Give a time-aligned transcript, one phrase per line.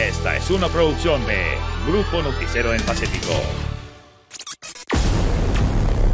[0.00, 3.34] Esta es una producción de Grupo Noticiero del Pacífico.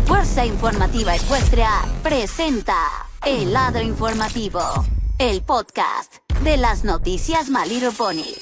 [0.06, 1.70] Fuerza Informativa Ecuestria
[2.02, 2.74] presenta
[3.24, 4.60] El Lado Informativo,
[5.20, 8.34] el podcast de las noticias Little Pony.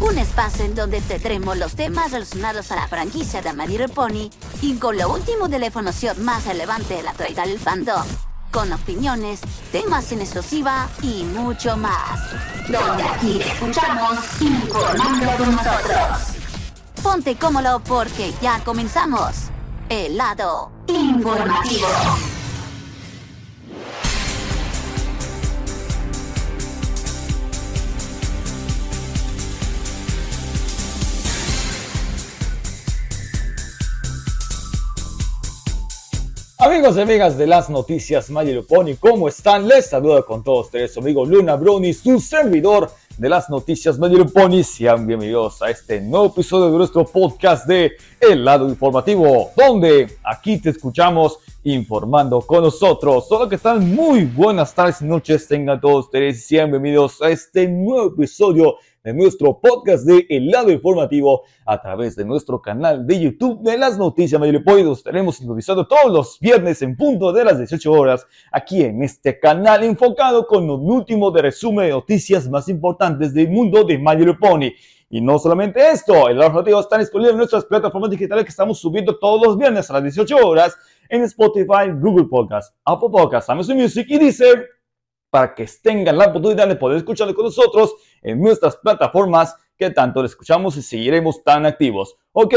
[0.00, 4.28] Un espacio en donde tendremos los temas relacionados a la franquicia de Little Pony
[4.60, 8.04] y con lo último de la información más relevante de la actualidad del fandom.
[8.52, 9.40] Con opiniones,
[9.72, 12.20] temas en exclusiva y mucho más.
[12.68, 16.36] Donde aquí escuchamos informando con nosotros.
[17.02, 19.48] Ponte cómodo porque ya comenzamos.
[19.88, 21.88] El lado informativo.
[36.64, 39.66] Amigos y amigas de las noticias Mayor Pony, ¿cómo están?
[39.66, 44.32] Les saludo con todos ustedes su amigo Luna Bruni, su servidor de las noticias Mayor
[44.32, 44.62] Pony.
[44.62, 50.58] Sean bienvenidos a este nuevo episodio de nuestro podcast de El Lado Informativo, donde aquí
[50.58, 53.28] te escuchamos informando con nosotros.
[53.28, 56.44] Solo que están muy buenas tardes y noches, tengan todos ustedes.
[56.44, 62.14] Sean bienvenidos a este nuevo episodio de nuestro podcast de El Lado Informativo a través
[62.14, 65.02] de nuestro canal de YouTube de las noticias Mayoripoidos.
[65.02, 69.82] Tenemos improvisado todos los viernes en punto de las 18 horas aquí en este canal
[69.82, 73.98] enfocado con un último de resumen de noticias más importantes del mundo de
[74.40, 74.72] Pony.
[75.10, 78.78] Y no solamente esto, el lado informativo está disponible en nuestras plataformas digitales que estamos
[78.78, 80.78] subiendo todos los viernes a las 18 horas
[81.12, 84.66] en Spotify, Google Podcast, Apple Podcast, Amazon Music y Deezer
[85.28, 90.22] para que tengan la oportunidad de poder escucharlo con nosotros en nuestras plataformas que tanto
[90.22, 92.16] le escuchamos y seguiremos tan activos.
[92.32, 92.54] Ok,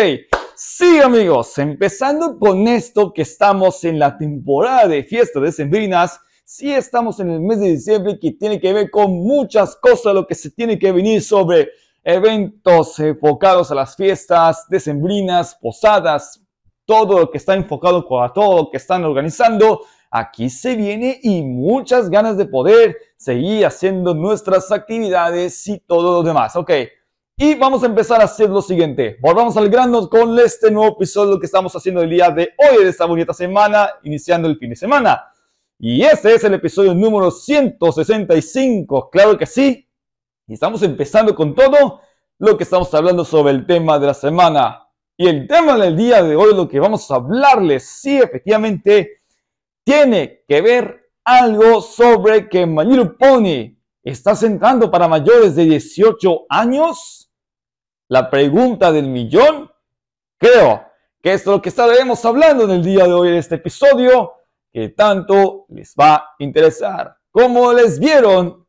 [0.55, 7.19] sí amigos, empezando con esto que estamos en la temporada de fiestas decembrinas, sí estamos
[7.19, 10.51] en el mes de diciembre que tiene que ver con muchas cosas, lo que se
[10.51, 11.71] tiene que venir sobre
[12.05, 16.44] eventos enfocados a las fiestas decembrinas, posadas,
[16.85, 19.81] todo lo que está enfocado a todo lo que están organizando
[20.11, 26.23] aquí se viene y muchas ganas de poder seguir haciendo nuestras actividades y todo lo
[26.23, 26.55] demás.
[26.55, 26.71] Ok,
[27.37, 29.17] y vamos a empezar a hacer lo siguiente.
[29.21, 32.89] Volvamos al grano con este nuevo episodio que estamos haciendo el día de hoy, de
[32.89, 35.25] esta bonita semana, iniciando el fin de semana.
[35.77, 39.85] Y este es el episodio número 165, claro que sí.
[40.47, 41.99] Y estamos empezando con todo
[42.37, 44.84] lo que estamos hablando sobre el tema de la semana.
[45.17, 49.21] Y el tema del día de hoy, lo que vamos a hablarles, sí, efectivamente,
[49.83, 52.85] tiene que ver algo sobre que My
[53.17, 57.31] Pony está sentando para mayores de 18 años?
[58.07, 59.71] La pregunta del millón.
[60.37, 60.85] Creo
[61.21, 64.33] que esto es lo que estaremos hablando en el día de hoy en este episodio
[64.71, 67.17] que tanto les va a interesar.
[67.31, 68.67] Como les vieron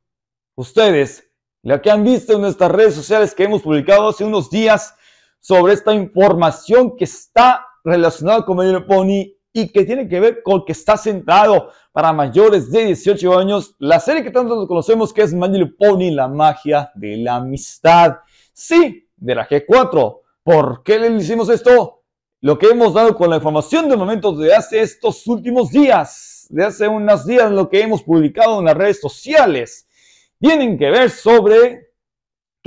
[0.54, 1.28] ustedes,
[1.62, 4.95] lo que han visto en nuestras redes sociales que hemos publicado hace unos días
[5.46, 10.64] sobre esta información que está relacionada con My Pony y que tiene que ver con
[10.64, 13.76] que está centrado para mayores de 18 años.
[13.78, 18.16] La serie que tanto conocemos que es My Pony, la magia de la amistad.
[18.52, 20.20] Sí, de la G4.
[20.42, 22.02] ¿Por qué le hicimos esto?
[22.40, 26.64] Lo que hemos dado con la información de momentos de hace estos últimos días, de
[26.64, 29.86] hace unos días, lo que hemos publicado en las redes sociales,
[30.40, 31.85] tienen que ver sobre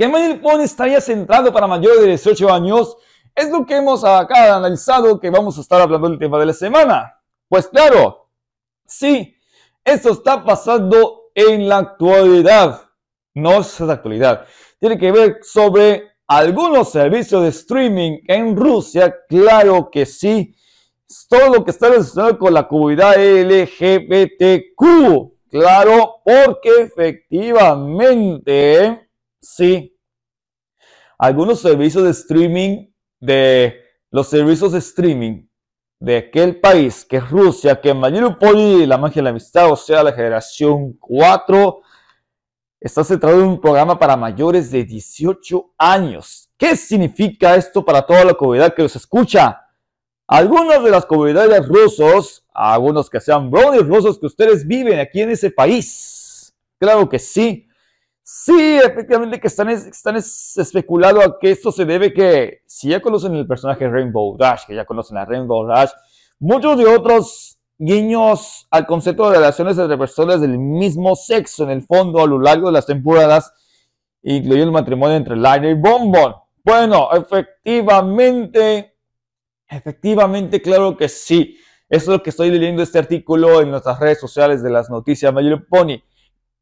[0.00, 2.96] que Pony estaría centrado para mayores de 18 años
[3.34, 6.54] es lo que hemos acá analizado que vamos a estar hablando del tema de la
[6.54, 7.20] semana.
[7.46, 8.30] Pues claro,
[8.86, 9.36] sí,
[9.84, 12.80] esto está pasando en la actualidad.
[13.34, 14.46] No es la actualidad.
[14.78, 19.14] Tiene que ver sobre algunos servicios de streaming en Rusia.
[19.28, 20.56] Claro que sí.
[21.28, 24.80] Todo lo que está relacionado con la comunidad LGBTQ.
[25.50, 29.09] Claro, porque efectivamente,
[29.40, 29.96] sí.
[31.18, 32.86] Algunos servicios de streaming
[33.20, 33.80] de
[34.10, 35.46] los servicios de streaming
[36.00, 40.02] de aquel país, que es Rusia, que Mariupol la magia de la amistad, o sea,
[40.02, 41.82] la generación 4,
[42.80, 46.50] está centrado en un programa para mayores de 18 años.
[46.56, 49.60] ¿Qué significa esto para toda la comunidad que los escucha?
[50.26, 55.30] Algunas de las comunidades rusos, algunos que sean brownies rusos que ustedes viven aquí en
[55.30, 57.68] ese país, claro que sí,
[58.32, 63.34] Sí, efectivamente que están, están especulando a que esto se debe que si ya conocen
[63.34, 65.90] el personaje Rainbow Dash, que ya conocen a Rainbow Dash,
[66.38, 71.82] muchos de otros guiños al concepto de relaciones entre personas del mismo sexo en el
[71.82, 73.52] fondo a lo largo de las temporadas,
[74.22, 76.36] incluyendo el matrimonio entre Lina y Bonbon.
[76.62, 78.94] Bueno, efectivamente,
[79.68, 81.58] efectivamente, claro que sí.
[81.88, 85.34] Eso es lo que estoy leyendo este artículo en nuestras redes sociales de las noticias
[85.34, 86.00] Mayor Pony.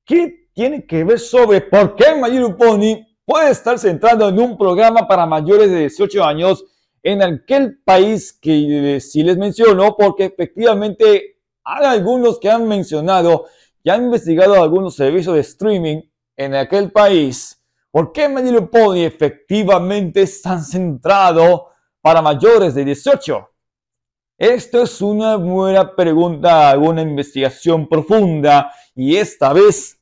[0.07, 5.07] ¿Qué tiene que ver sobre por qué My Pony puede estar centrado en un programa
[5.07, 6.65] para mayores de 18 años
[7.01, 13.47] en aquel país que sí les menciono, porque efectivamente hay algunos que han mencionado
[13.85, 16.03] y han investigado algunos servicios de streaming
[16.37, 17.63] en aquel país.
[17.93, 21.69] ¿Por qué My Pony efectivamente está centrado
[22.01, 23.49] para mayores de 18?
[24.37, 29.98] Esto es una buena pregunta, una investigación profunda y esta vez,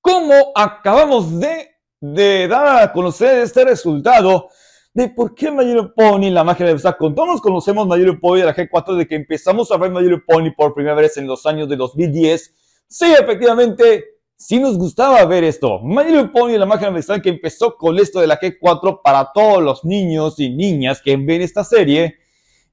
[0.00, 1.70] ¿cómo acabamos de,
[2.00, 4.48] de dar a conocer este resultado?
[4.92, 5.64] de por qué My
[5.94, 6.96] Pony, la magia de verdad.
[6.98, 10.50] Con todos conocemos My Pony de la G4 de que empezamos a ver My Pony
[10.56, 12.54] por primera vez en los años de 2010.
[12.88, 14.04] Sí, efectivamente,
[14.36, 15.80] sí nos gustaba ver esto.
[15.80, 19.84] My Pony, la magia de que empezó con esto de la G4 para todos los
[19.84, 22.16] niños y niñas que ven esta serie.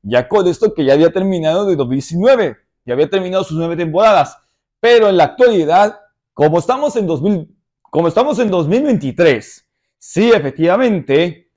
[0.02, 2.58] Ya con esto que ya había terminado de 2019.
[2.86, 4.38] Ya había terminado sus nueve temporadas.
[4.80, 6.00] Pero en la actualidad,
[6.38, 9.68] como estamos en 2000, como estamos en 2023,
[9.98, 11.48] sí, efectivamente,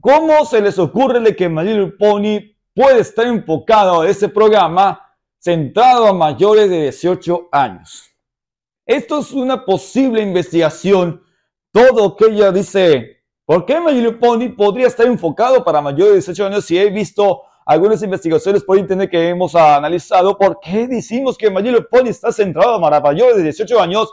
[0.00, 5.00] ¿Cómo se les ocurre de que My Little Pony puede estar enfocado a ese programa
[5.38, 8.04] centrado a mayores de 18 años?
[8.86, 11.22] Esto es una posible investigación.
[11.70, 16.18] Todo que ella dice, ¿por qué My Little Pony podría estar enfocado para mayores de
[16.18, 20.36] 18 años si he visto algunas investigaciones por internet que hemos analizado?
[20.36, 24.12] ¿Por qué decimos que Little Pony está centrado para mayores de 18 años?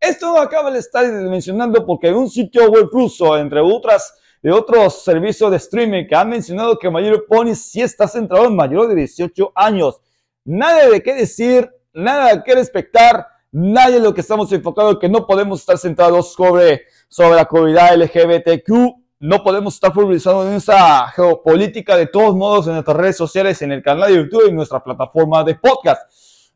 [0.00, 5.50] Esto acaba de estar mencionando porque un sitio web ruso, entre otras de otros servicios
[5.50, 9.52] de streaming que han mencionado que My Pony sí está centrado en mayores de 18
[9.54, 10.00] años.
[10.44, 15.08] Nada de qué decir, nada de qué respectar, nadie de lo que estamos enfocados que
[15.08, 18.96] no podemos estar centrados sobre, sobre la comunidad LGBTQ.
[19.20, 23.70] No podemos estar publicando en esa geopolítica de todos modos en nuestras redes sociales, en
[23.70, 26.10] el canal de YouTube y en nuestra plataforma de podcast.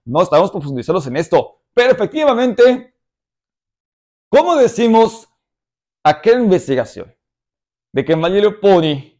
[0.05, 1.61] No estamos profundizados en esto.
[1.75, 2.95] Pero efectivamente,
[4.29, 5.29] ¿cómo decimos
[6.03, 7.15] aquella investigación?
[7.95, 9.17] de que Little Pony,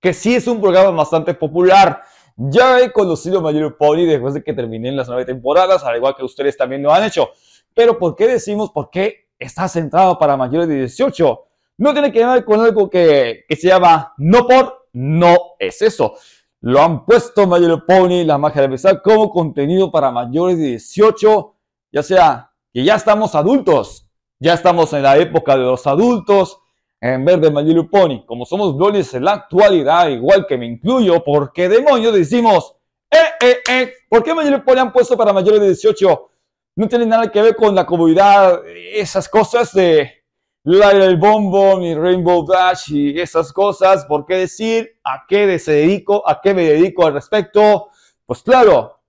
[0.00, 2.02] que sí es un programa bastante popular.
[2.36, 6.16] Ya he conocido My Little Pony después de que terminé las nueve temporadas, al igual
[6.16, 7.28] que ustedes también lo han hecho.
[7.74, 11.44] Pero ¿por qué decimos por qué está centrado para mayores de 18?
[11.78, 16.14] No tiene que ver con algo que, que se llama no por, no es eso.
[16.60, 21.56] Lo han puesto Little Pony, la magia de besar, como contenido para mayores de 18,
[21.90, 24.08] ya sea que ya estamos adultos,
[24.38, 26.58] ya estamos en la época de los adultos,
[27.00, 28.24] en vez de Little Pony.
[28.24, 32.76] Como somos bronies en la actualidad, igual que me incluyo, ¿por qué demonios decimos,
[33.10, 36.30] eh, eh, eh, ¿por qué Little Pony han puesto para mayores de 18?
[36.76, 40.21] No tiene nada que ver con la comunidad, esas cosas de
[40.64, 44.04] Light el Bombo y Rainbow Dash y esas cosas.
[44.06, 44.98] ¿Por qué decir?
[45.02, 46.22] ¿A qué se dedico?
[46.28, 47.88] ¿A qué me dedico al respecto?
[48.24, 49.00] Pues claro,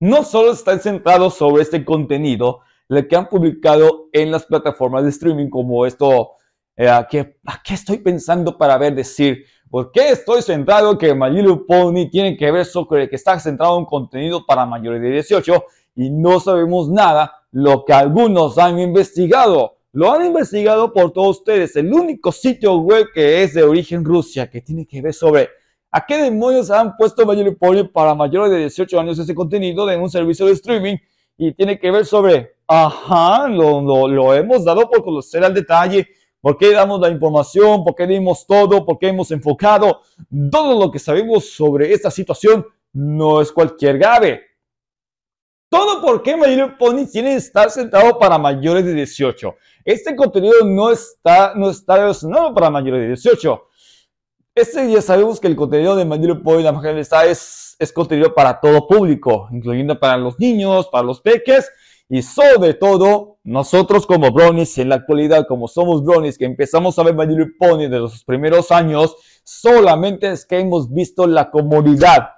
[0.00, 5.10] no solo están centrados sobre este contenido, el que han publicado en las plataformas de
[5.10, 6.32] streaming como esto
[6.76, 7.36] eh, ¿a, qué,
[7.68, 9.44] estoy pensando para ver decir?
[9.70, 13.78] ¿Por qué estoy centrado que My Little Pony tiene que ver sobre que está centrado
[13.78, 15.64] en contenido para mayores de 18
[15.94, 19.76] y no sabemos nada lo que algunos han investigado?
[19.92, 21.76] Lo han investigado por todos ustedes.
[21.76, 25.50] El único sitio web que es de origen Rusia que tiene que ver sobre
[25.90, 30.08] a qué demonios han puesto Pony para mayores de 18 años ese contenido en un
[30.08, 30.96] servicio de streaming
[31.36, 36.08] y tiene que ver sobre, ajá, lo, lo, lo hemos dado por conocer al detalle
[36.42, 37.84] ¿Por qué damos la información?
[37.84, 38.84] ¿Por qué dimos todo?
[38.84, 40.00] ¿Por qué hemos enfocado?
[40.50, 44.42] Todo lo que sabemos sobre esta situación no es cualquier grave.
[45.72, 49.54] Todo porque Mayor Pony tiene que estar centrado para mayores de 18.
[49.86, 53.62] Este contenido no está, no está relacionado para mayores de 18.
[54.54, 58.34] Este ya sabemos que el contenido de Mayor Pony, la mayoría está es, es contenido
[58.34, 61.70] para todo público, incluyendo para los niños, para los peques
[62.06, 67.02] y sobre todo, nosotros como bronies en la actualidad, como somos bronies que empezamos a
[67.02, 72.28] ver My Little Pony de los primeros años, solamente es que hemos visto la comodidad.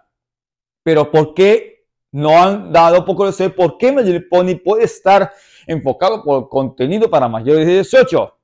[0.84, 1.73] Pero ¿por qué
[2.14, 3.56] no han dado poco de ser?
[3.56, 5.32] ¿Por qué Little Pony puede estar
[5.66, 8.38] enfocado por contenido para mayores de 18?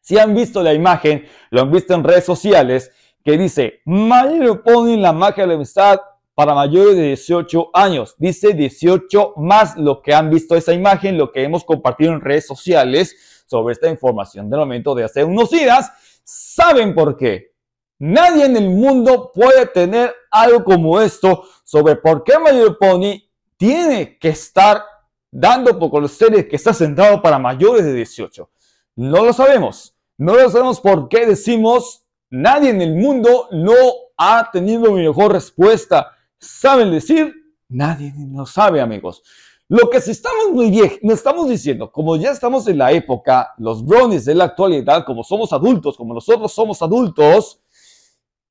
[0.00, 2.90] Si han visto la imagen, lo han visto en redes sociales,
[3.22, 6.00] que dice Little Pony, la magia de la amistad,
[6.34, 8.16] para mayores de 18 años.
[8.18, 12.48] Dice 18 más lo que han visto esa imagen, lo que hemos compartido en redes
[12.48, 15.88] sociales sobre esta información del momento de hace unos días.
[16.24, 17.52] ¿Saben por qué?
[18.00, 23.22] Nadie en el mundo puede tener algo como esto sobre por qué My Pony
[23.56, 24.82] tiene que estar
[25.30, 28.50] dando por conocer que está centrado para mayores de 18.
[28.96, 29.94] No lo sabemos.
[30.16, 33.74] No lo sabemos por qué decimos nadie en el mundo no
[34.16, 36.12] ha tenido mi mejor respuesta
[36.44, 37.32] ¿Saben decir?
[37.70, 39.22] Nadie lo sabe, amigos.
[39.66, 43.54] Lo que sí estamos muy bien, no estamos diciendo, como ya estamos en la época,
[43.56, 47.60] los brownies de la actualidad, como somos adultos, como nosotros somos adultos,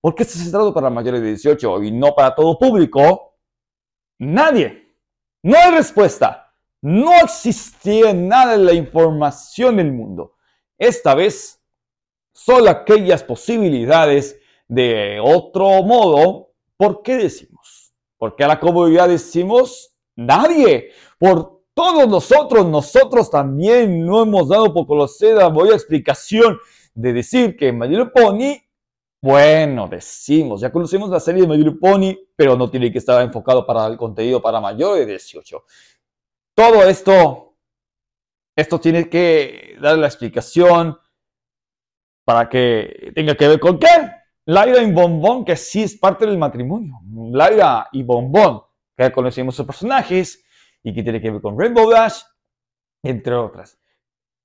[0.03, 3.37] ¿por qué está centrado para mayores de 18 y no para todo público?
[4.19, 4.97] Nadie.
[5.41, 6.53] No hay respuesta.
[6.81, 10.35] No existía nada en la información del mundo.
[10.77, 11.63] Esta vez,
[12.33, 16.51] solo aquellas posibilidades de otro modo.
[16.75, 17.93] ¿Por qué decimos?
[18.17, 20.91] Porque a la comunidad decimos nadie.
[21.17, 26.57] Por todos nosotros, nosotros también no hemos dado por conocer la explicación
[26.93, 28.62] de decir que My Pony,
[29.23, 33.65] bueno, decimos, ya conocemos la serie de My Pony, pero no tiene que estar enfocado
[33.65, 35.63] para el contenido para mayores de 18.
[36.53, 37.55] Todo esto,
[38.53, 40.97] esto tiene que dar la explicación
[42.25, 43.87] para que tenga que ver con qué.
[44.45, 46.99] Laira y Bombón, que sí es parte del matrimonio.
[47.31, 48.63] Laira y Bombón,
[48.97, 50.43] que conocemos sus personajes
[50.83, 52.23] y que tiene que ver con Rainbow Dash,
[53.01, 53.79] entre otras.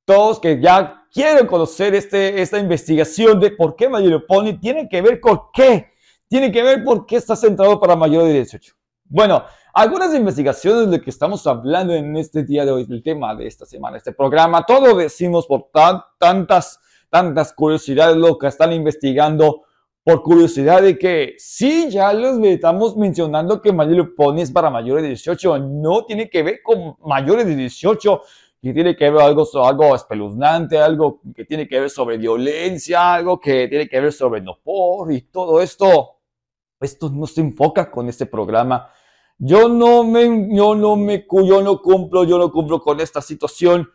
[0.09, 5.03] Todos que ya quieren conocer este, esta investigación de por qué My Pony tiene que
[5.03, 5.89] ver con qué.
[6.29, 8.73] Tiene que ver por qué está centrado para mayores de 18.
[9.05, 13.47] Bueno, algunas investigaciones de que estamos hablando en este día de hoy, el tema de
[13.47, 19.65] esta semana, este programa, todo decimos por tantas, tantas curiosidades lo que están investigando
[20.03, 23.85] por curiosidad de que sí, ya les estamos mencionando que My
[24.17, 28.23] Pony es para mayores de 18, no tiene que ver con mayores de 18,
[28.61, 33.39] y tiene que ver algo, algo espeluznante, algo que tiene que ver sobre violencia, algo
[33.39, 36.17] que tiene que ver sobre no por y todo esto.
[36.81, 38.91] Esto no se enfoca con este programa.
[39.39, 43.89] Yo no me, yo no me, yo no cumplo, yo no cumplo con esta situación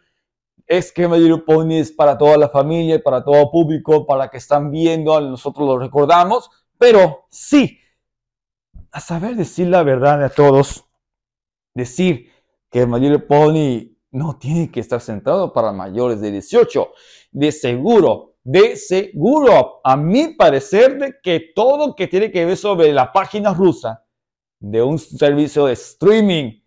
[0.68, 4.72] es que My Pony es para toda la familia, para todo público, para que están
[4.72, 7.80] viendo, nosotros lo recordamos, pero sí,
[8.92, 10.86] a saber decir la verdad a todos,
[11.74, 12.32] decir
[12.70, 16.92] que My Pony no tiene que estar centrado para mayores de 18,
[17.32, 22.94] de seguro, de seguro, a mi parecer, de que todo que tiene que ver sobre
[22.94, 24.06] la página rusa
[24.60, 26.64] de un servicio de streaming,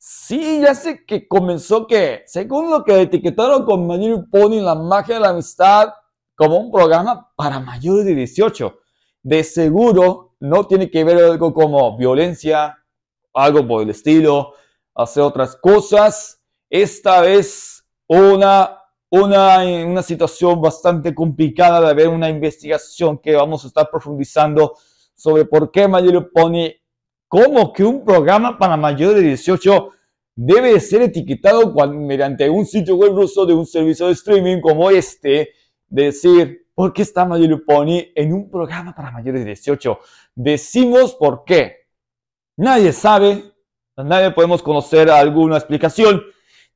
[0.00, 5.16] Sí, ya sé que comenzó que, según lo que etiquetaron con My Pony, la magia
[5.16, 5.92] de la amistad,
[6.36, 8.78] como un programa para mayores de 18.
[9.24, 12.78] De seguro no tiene que ver algo como violencia,
[13.34, 14.54] algo por el estilo,
[14.94, 16.37] hacer otras cosas.
[16.70, 18.78] Esta vez una,
[19.10, 24.76] una, una situación bastante complicada de ver una investigación que vamos a estar profundizando
[25.14, 26.70] sobre por qué My Pony
[27.28, 29.90] ¿Cómo que un programa para mayores de 18
[30.34, 35.50] debe ser etiquetado mediante un sitio web ruso de un servicio de streaming como este?
[35.88, 37.44] Decir, ¿por qué está My
[38.14, 39.98] en un programa para mayores de 18?
[40.34, 41.88] Decimos por qué.
[42.56, 43.52] Nadie sabe,
[43.96, 46.22] nadie podemos conocer alguna explicación.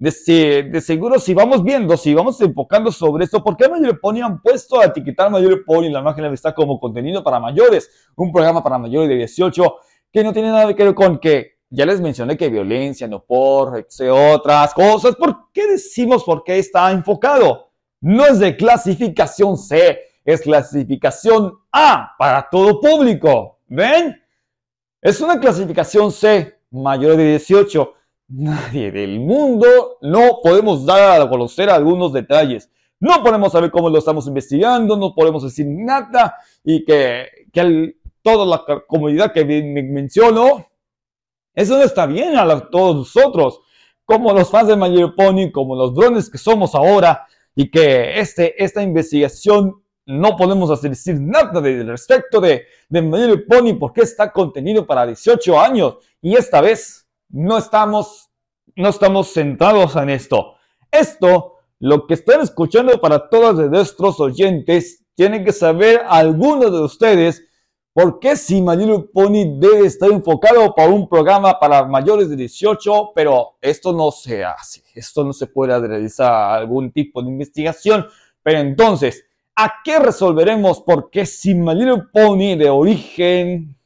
[0.02, 4.42] De, seguro, si vamos viendo, si vamos enfocando sobre esto, ¿por qué My Pony han
[4.42, 7.88] puesto a etiquetar My Pony en la imagen de está como contenido para mayores?
[8.16, 9.76] Un programa para mayores de 18
[10.10, 13.86] que no tiene nada que ver con que ya les mencioné que violencia, no por,
[14.10, 15.14] otras cosas.
[15.14, 17.70] ¿Por qué decimos por qué está enfocado?
[18.00, 23.60] No es de clasificación C, es clasificación A para todo público.
[23.68, 24.20] ¿Ven?
[25.00, 27.94] Es una clasificación C, mayor de 18.
[28.34, 32.70] Nadie del mundo no podemos dar a conocer algunos detalles.
[32.98, 38.46] No podemos saber cómo lo estamos investigando, no podemos decir nada y que, que toda
[38.46, 40.66] la comunidad que menciono,
[41.54, 43.60] eso no está bien a todos nosotros,
[44.06, 48.62] como los fans de My Pony, como los drones que somos ahora, y que este,
[48.62, 54.32] esta investigación no podemos hacer decir nada de, respecto de, de My Pony porque está
[54.32, 57.01] contenido para 18 años, y esta vez
[57.32, 58.30] no estamos,
[58.76, 60.54] no estamos centrados en esto.
[60.90, 67.42] Esto, lo que están escuchando para todos nuestros oyentes, tienen que saber algunos de ustedes
[67.94, 72.36] ¿Por qué si My Little Pony debe estar enfocado para un programa para mayores de
[72.36, 73.12] 18?
[73.14, 74.82] Pero esto no se hace.
[74.94, 78.06] Esto no se puede realizar algún tipo de investigación.
[78.42, 80.80] Pero entonces, ¿a qué resolveremos?
[80.80, 83.76] ¿Por qué si My Little Pony de origen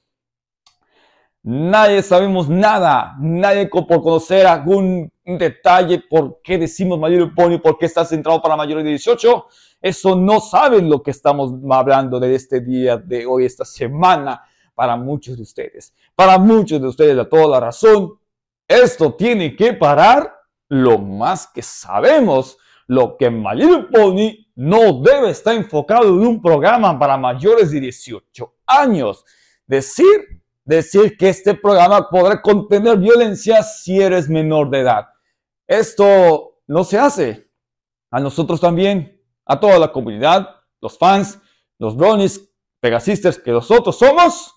[1.49, 7.87] Nadie sabemos nada, nadie por conocer algún detalle por qué decimos Little Pony, por qué
[7.87, 9.47] está centrado para mayores de 18.
[9.81, 14.43] Eso no saben lo que estamos hablando de este día de hoy, esta semana,
[14.75, 15.95] para muchos de ustedes.
[16.17, 18.19] Para muchos de ustedes, a toda la razón,
[18.67, 20.35] esto tiene que parar
[20.69, 22.59] lo más que sabemos.
[22.89, 28.53] Lo que Little Pony no debe estar enfocado en un programa para mayores de 18
[28.67, 29.25] años.
[29.65, 35.07] Decir decir que este programa podrá contener violencia si eres menor de edad.
[35.67, 37.51] Esto no se hace.
[38.11, 40.49] A nosotros también, a toda la comunidad,
[40.81, 41.39] los fans,
[41.79, 44.55] los bronies, pegasisters que nosotros somos,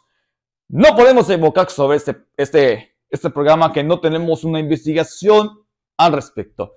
[0.67, 5.63] no podemos evocar sobre este, este, este programa que no tenemos una investigación
[5.97, 6.73] al respecto.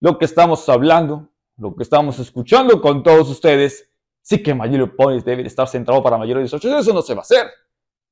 [0.00, 3.90] Lo que estamos hablando, lo que estamos escuchando con todos ustedes,
[4.22, 6.78] sí que Little Pony debe estar centrado para mayores de 18.
[6.78, 7.46] Eso no se va a hacer.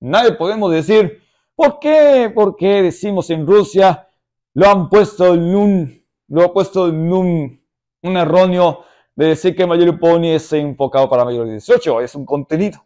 [0.00, 1.22] Nadie podemos decir,
[1.54, 2.30] ¿por qué?
[2.34, 4.08] Porque decimos en Rusia,
[4.54, 7.64] lo han puesto en un, lo ha puesto en un,
[8.02, 12.00] un erróneo de decir que Little Pony es enfocado para mayores de 18.
[12.00, 12.84] Es un contenido.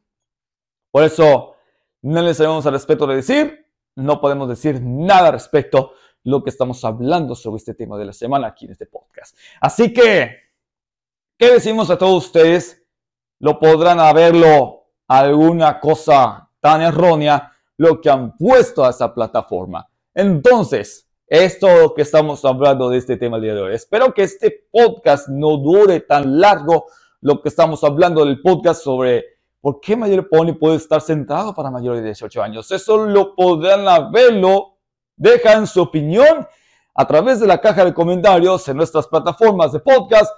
[0.90, 1.54] Por eso,
[2.02, 3.66] no le sabemos al respecto de decir,
[3.96, 5.92] no podemos decir nada al respecto
[6.24, 9.36] lo que estamos hablando sobre este tema de la semana aquí en este podcast.
[9.60, 10.36] Así que,
[11.36, 12.82] ¿qué decimos a todos ustedes?
[13.38, 19.86] Lo podrán haberlo alguna cosa tan errónea lo que han puesto a esa plataforma.
[20.14, 23.74] Entonces, es todo lo que estamos hablando de este tema el día de hoy.
[23.74, 26.86] Espero que este podcast no dure tan largo
[27.20, 29.24] lo que estamos hablando del podcast sobre
[29.60, 32.70] por qué Mayor Pony puede estar centrado para mayores de 18 años.
[32.70, 34.76] Eso lo podrán verlo.
[35.16, 36.46] Dejan su opinión
[36.94, 40.32] a través de la caja de comentarios en nuestras plataformas de podcast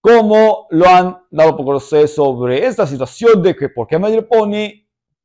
[0.00, 4.79] como lo han dado por conocer sobre esta situación de que por qué Mayor Pony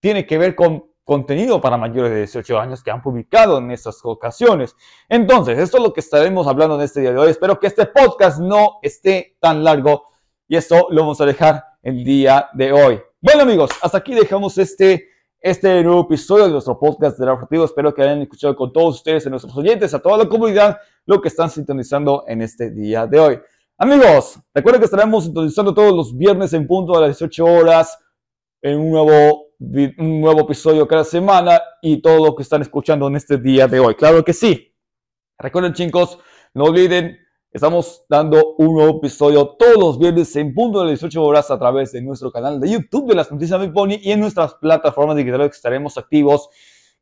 [0.06, 4.02] tiene que ver con contenido para mayores de 18 años que han publicado en estas
[4.04, 4.76] ocasiones.
[5.10, 7.32] Entonces, esto es lo que estaremos hablando en este día de hoy.
[7.32, 10.04] Espero que este podcast no esté tan largo
[10.48, 13.02] y esto lo vamos a dejar el día de hoy.
[13.20, 15.08] Bueno amigos, hasta aquí dejamos este,
[15.40, 17.66] este nuevo episodio de nuestro podcast de la objetivo.
[17.66, 21.20] Espero que hayan escuchado con todos ustedes, a nuestros oyentes, a toda la comunidad, lo
[21.20, 23.40] que están sintonizando en este día de hoy.
[23.80, 27.98] Amigos, recuerden que estaremos sintonizando todos los viernes en punto a las 18 horas
[28.62, 33.16] en un nuevo un nuevo episodio cada semana y todo lo que están escuchando en
[33.16, 33.96] este día de hoy.
[33.96, 34.74] Claro que sí.
[35.38, 36.18] Recuerden chicos,
[36.54, 37.18] no olviden,
[37.52, 41.60] estamos dando un nuevo episodio todos los viernes en punto de las 18 horas a
[41.60, 45.18] través de nuestro canal de YouTube de las noticias de Pony y en nuestras plataformas
[45.18, 46.50] digitales que estaremos activos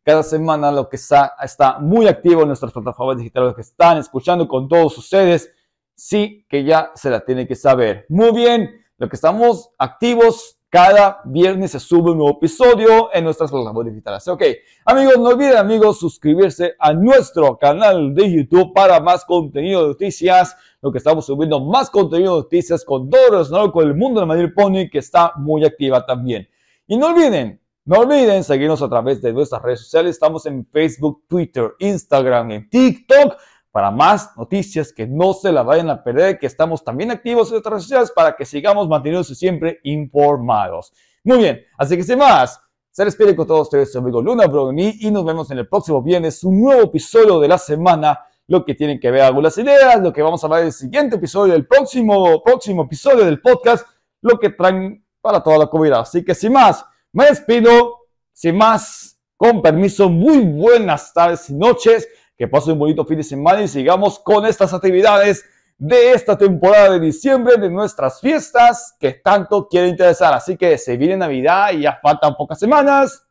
[0.04, 4.48] cada semana, lo que está, está muy activo en nuestras plataformas digitales que están escuchando
[4.48, 5.52] con todos ustedes.
[5.96, 8.06] Sí, que ya se la tiene que saber.
[8.10, 13.52] Muy bien, lo que estamos activos cada viernes se sube un nuevo episodio en nuestras
[13.52, 14.28] plataformas digitales.
[14.28, 14.42] Ok,
[14.86, 20.56] amigos, no olviden, amigos, suscribirse a nuestro canal de YouTube para más contenido de noticias.
[20.82, 24.26] Lo que estamos subiendo más contenido de noticias con todo lo con el mundo de
[24.26, 26.50] Madrid Pony, que está muy activa también.
[26.88, 30.16] Y no olviden, no olviden seguirnos a través de nuestras redes sociales.
[30.16, 33.38] Estamos en Facebook, Twitter, Instagram, en TikTok
[33.74, 37.58] para más noticias que no se la vayan a perder, que estamos también activos en
[37.58, 40.94] otras redes sociales para que sigamos manteniéndose siempre informados.
[41.24, 44.98] Muy bien, así que sin más, se despide con todos ustedes su amigo Luna Brogni
[45.00, 48.76] y nos vemos en el próximo viernes, un nuevo episodio de la semana, lo que
[48.76, 51.66] tienen que ver algunas ideas, lo que vamos a hablar en el siguiente episodio, el
[51.66, 53.88] próximo, próximo episodio del podcast,
[54.22, 56.02] lo que traen para toda la comunidad.
[56.02, 58.02] Así que sin más, me despido,
[58.34, 62.08] sin más, con permiso, muy buenas tardes y noches.
[62.38, 65.46] Que pasen un bonito fin de semana y sigamos con estas actividades
[65.78, 70.34] de esta temporada de diciembre, de nuestras fiestas que tanto quieren interesar.
[70.34, 73.26] Así que se viene Navidad y ya faltan pocas semanas.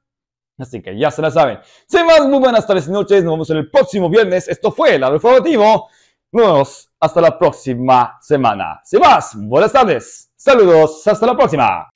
[0.59, 1.59] Así que ya se la saben.
[1.87, 3.25] Sin más, muy buenas tardes y noches.
[3.25, 4.49] Nos vemos en el próximo viernes.
[4.49, 5.89] Esto fue el informativo.
[6.31, 8.81] Nos hasta la próxima semana.
[8.85, 10.31] Sin más, buenas tardes.
[10.37, 11.07] Saludos.
[11.07, 11.91] Hasta la próxima.